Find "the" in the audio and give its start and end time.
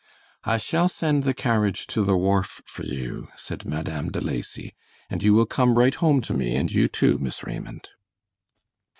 1.21-1.33, 2.03-2.17